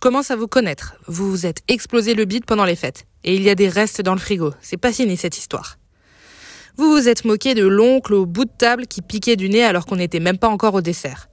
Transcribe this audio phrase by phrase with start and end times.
[0.00, 0.94] commence à vous connaître.
[1.06, 3.06] Vous vous êtes explosé le bide pendant les fêtes.
[3.22, 4.52] Et il y a des restes dans le frigo.
[4.60, 5.76] C'est pas fini cette histoire.
[6.76, 9.86] Vous vous êtes moqué de l'oncle au bout de table qui piquait du nez alors
[9.86, 11.28] qu'on n'était même pas encore au dessert.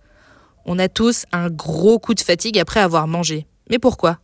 [0.65, 3.47] On a tous un gros coup de fatigue après avoir mangé.
[3.69, 4.19] Mais pourquoi?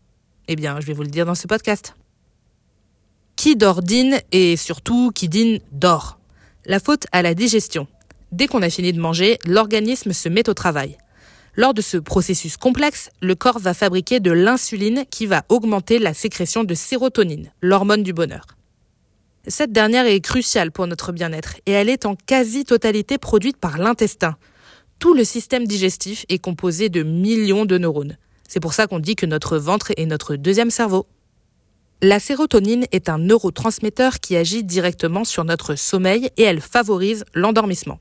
[0.49, 1.95] Eh bien, je vais vous le dire dans ce podcast.
[3.37, 6.19] Qui dort dîne et surtout qui dîne dort?
[6.65, 7.87] La faute à la digestion.
[8.33, 10.97] Dès qu'on a fini de manger, l'organisme se met au travail.
[11.55, 16.15] Lors de ce processus complexe, le corps va fabriquer de l'insuline qui va augmenter la
[16.15, 18.47] sécrétion de sérotonine, l'hormone du bonheur.
[19.47, 24.35] Cette dernière est cruciale pour notre bien-être et elle est en quasi-totalité produite par l'intestin.
[24.97, 28.17] Tout le système digestif est composé de millions de neurones.
[28.47, 31.05] C'est pour ça qu'on dit que notre ventre est notre deuxième cerveau.
[32.01, 37.99] La sérotonine est un neurotransmetteur qui agit directement sur notre sommeil et elle favorise l'endormissement.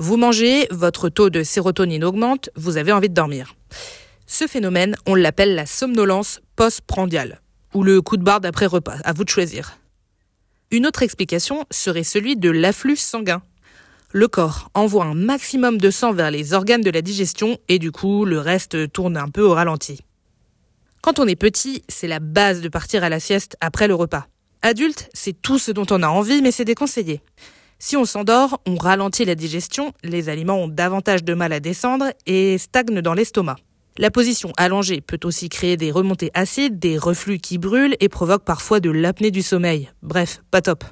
[0.00, 3.56] Vous mangez, votre taux de sérotonine augmente, vous avez envie de dormir.
[4.28, 7.40] Ce phénomène, on l'appelle la somnolence postprandiale,
[7.74, 9.76] ou le coup de barre d'après repas, à vous de choisir.
[10.70, 13.42] Une autre explication serait celui de l'afflux sanguin.
[14.12, 17.90] Le corps envoie un maximum de sang vers les organes de la digestion et du
[17.90, 20.04] coup, le reste tourne un peu au ralenti.
[21.02, 24.28] Quand on est petit, c'est la base de partir à la sieste après le repas.
[24.62, 27.20] Adulte, c'est tout ce dont on a envie mais c'est déconseillé.
[27.80, 32.06] Si on s'endort, on ralentit la digestion, les aliments ont davantage de mal à descendre
[32.26, 33.56] et stagnent dans l'estomac.
[33.98, 38.44] La position allongée peut aussi créer des remontées acides, des reflux qui brûlent et provoquent
[38.44, 39.90] parfois de l'apnée du sommeil.
[40.02, 40.84] Bref, pas top.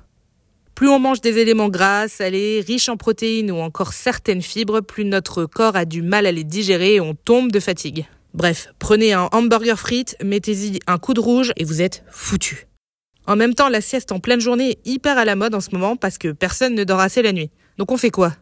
[0.77, 5.05] Plus on mange des éléments gras, salés, riches en protéines ou encore certaines fibres, plus
[5.05, 8.07] notre corps a du mal à les digérer et on tombe de fatigue.
[8.33, 12.69] Bref, prenez un hamburger frites, mettez-y un coup de rouge et vous êtes foutu.
[13.29, 15.71] En même temps, la sieste en pleine journée est hyper à la mode en ce
[15.73, 17.51] moment parce que personne ne dort assez la nuit.
[17.77, 18.33] Donc on fait quoi?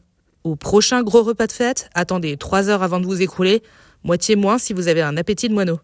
[0.45, 3.63] Au prochain gros repas de fête, attendez 3 heures avant de vous écrouler,
[4.03, 5.81] moitié moins si vous avez un appétit de moineau.